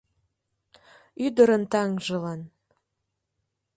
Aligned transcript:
Ӱдырын 1.25 1.63
таҥжылан. 1.71 2.41